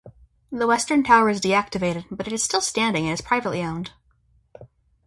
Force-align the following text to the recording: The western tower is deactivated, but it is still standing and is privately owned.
The 0.51 0.65
western 0.65 1.03
tower 1.03 1.29
is 1.29 1.39
deactivated, 1.39 2.05
but 2.09 2.25
it 2.25 2.33
is 2.33 2.41
still 2.41 2.59
standing 2.61 3.03
and 3.05 3.13
is 3.13 3.21
privately 3.21 3.61
owned. 3.61 3.91